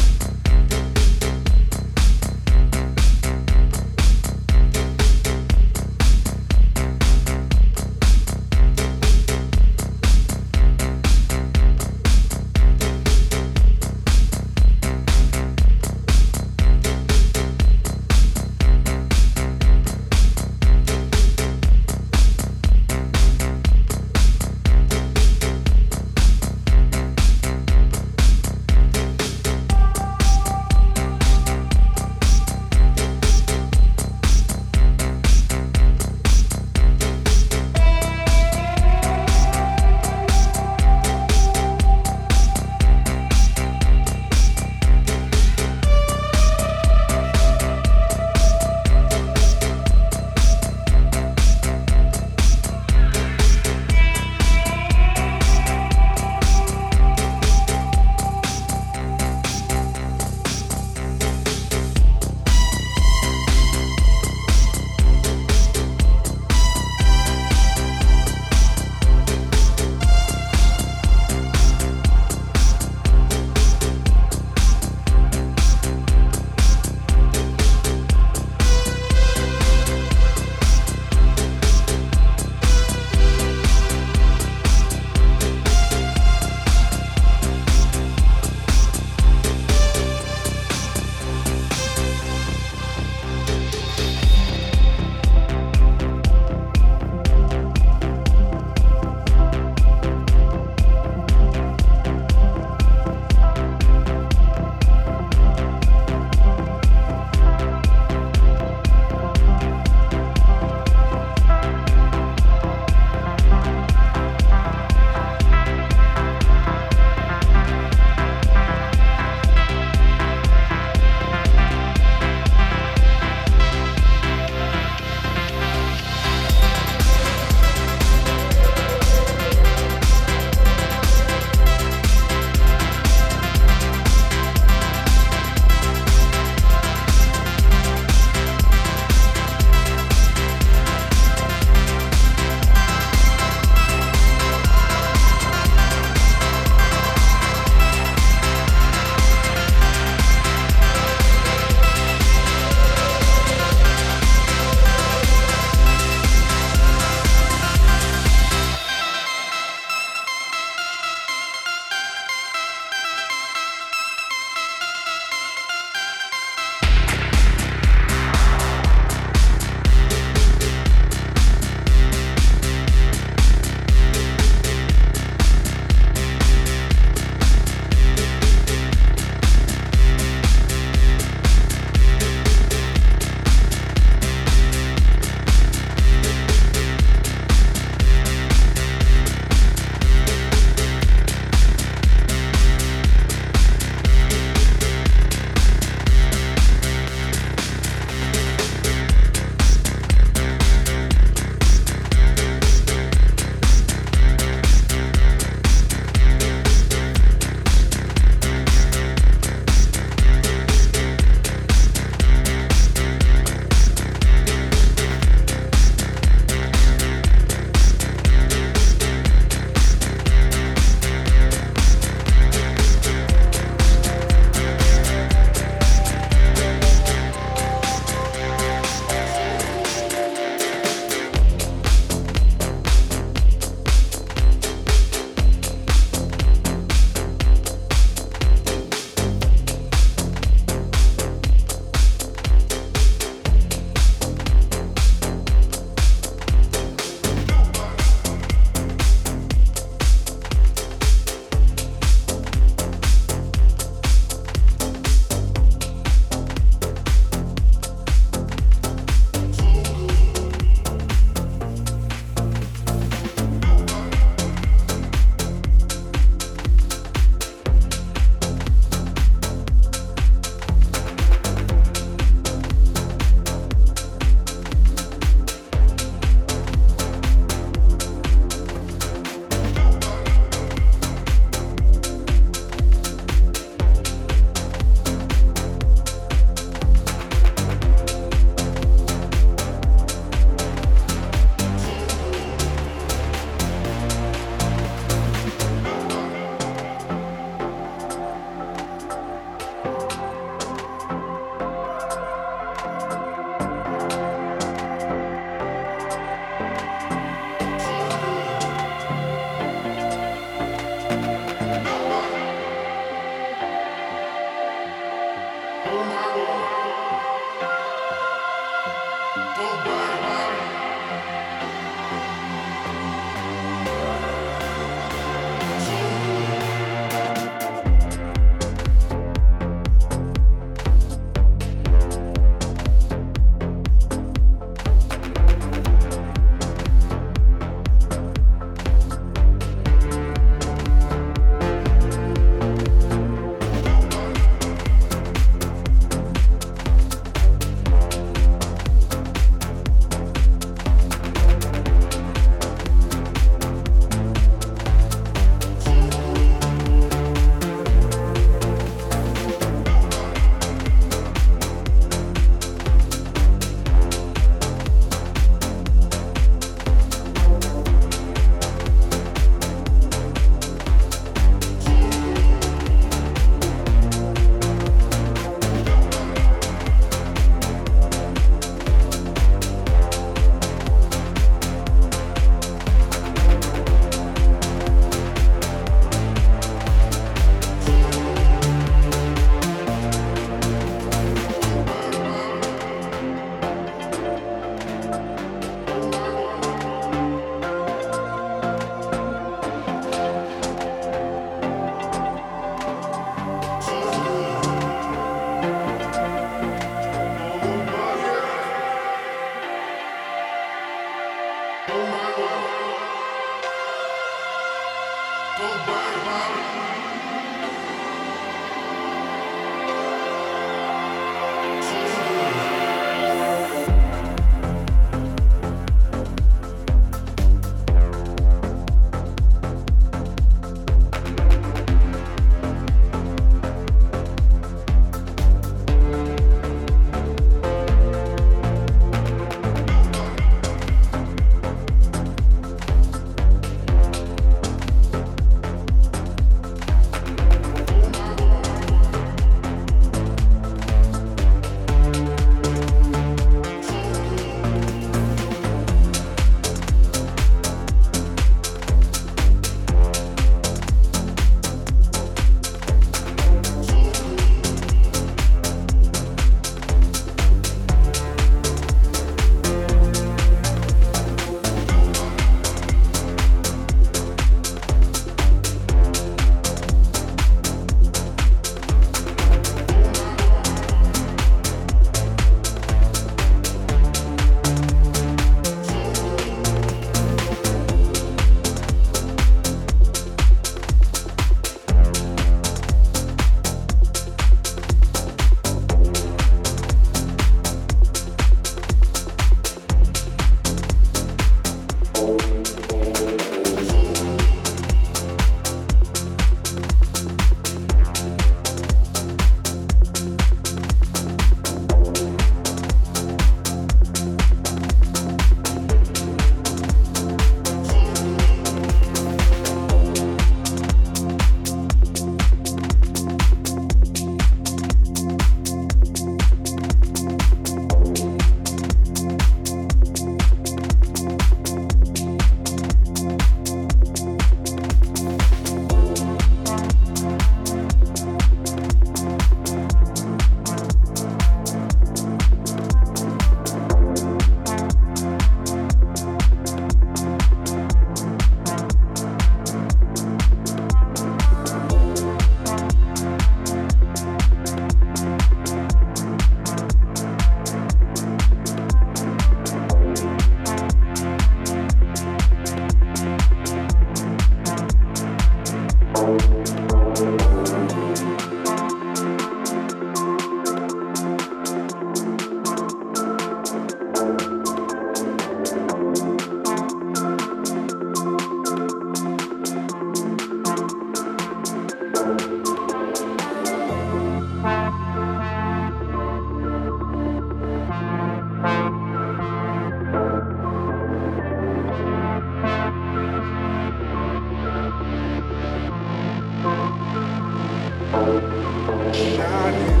[599.08, 600.00] shining.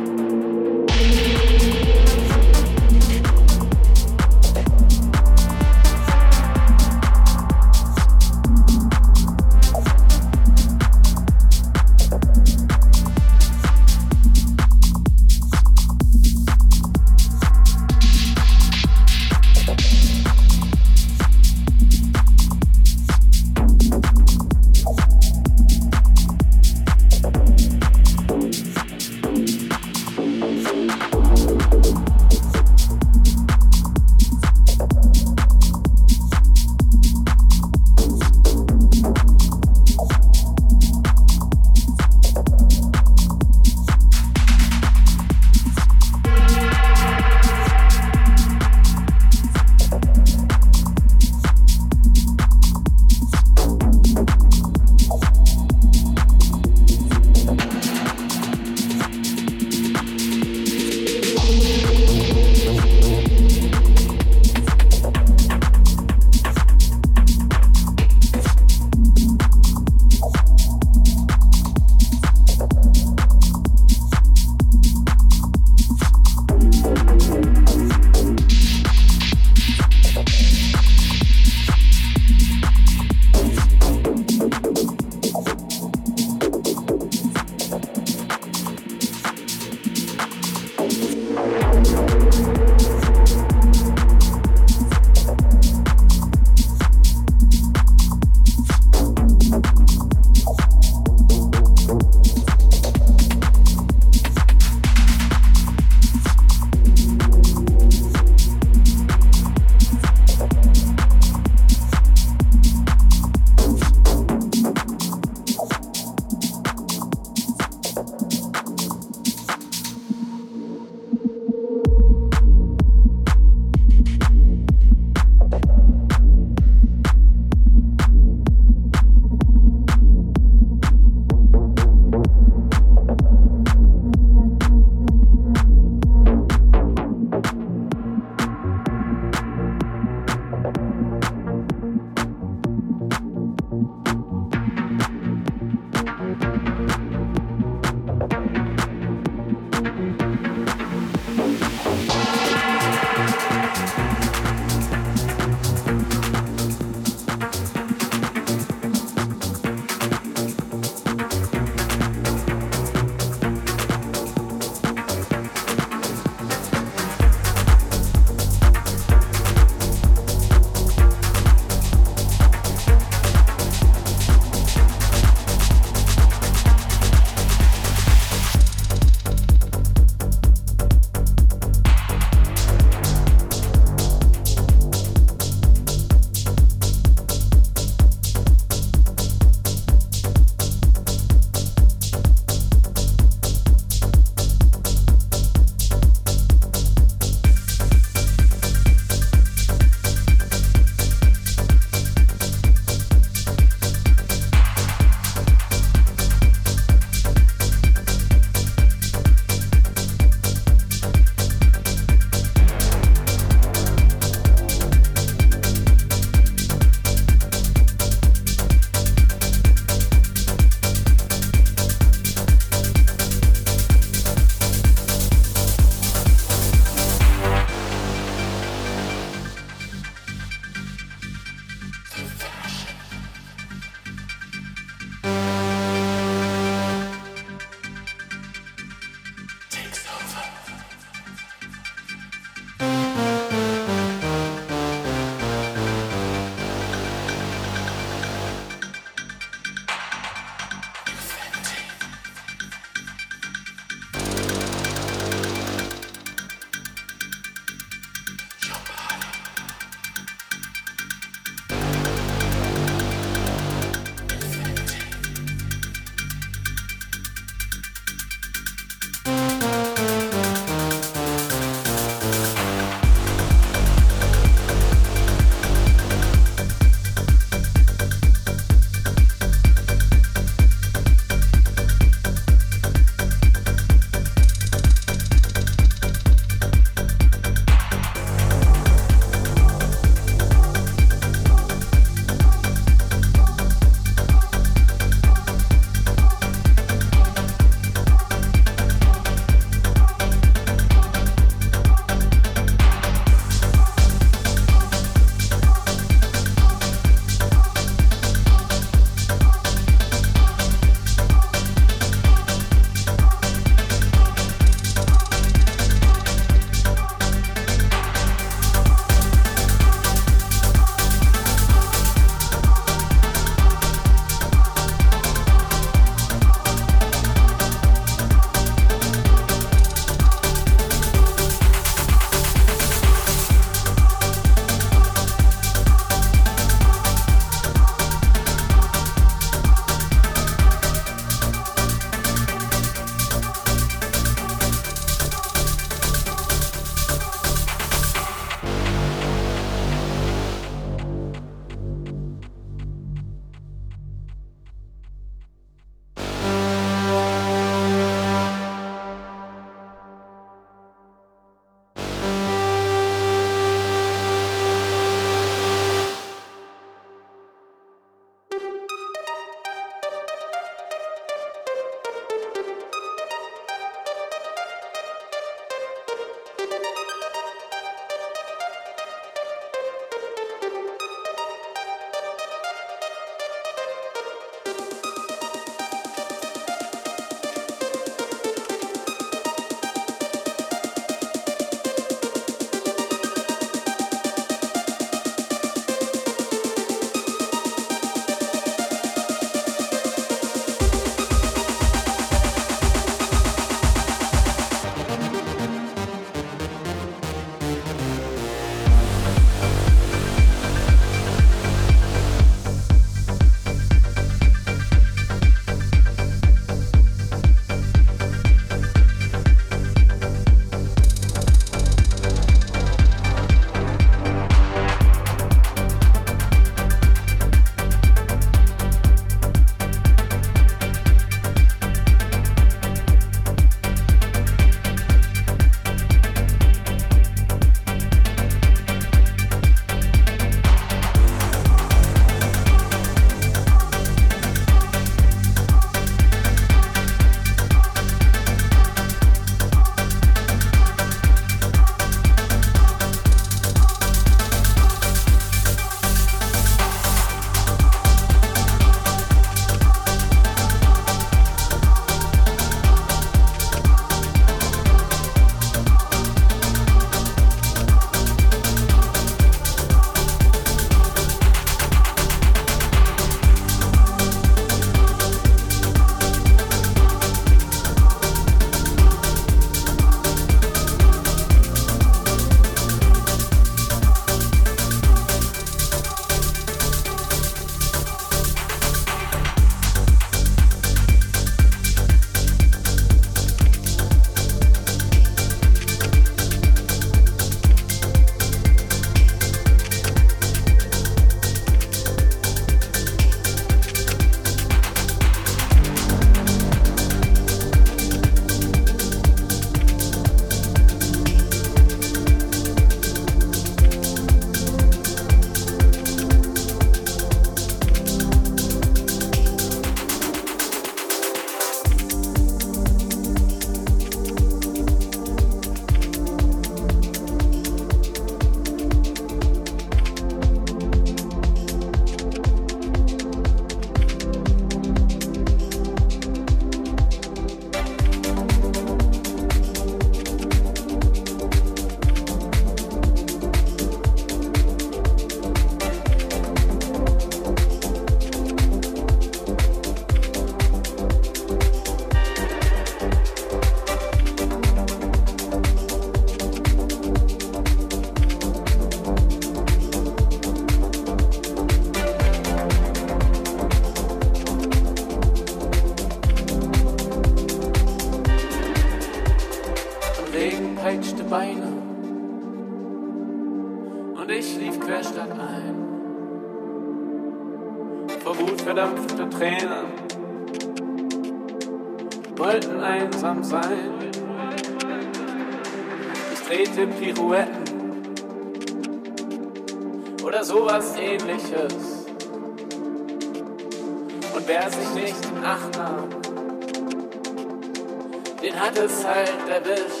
[598.81, 600.00] Gefallen, wer.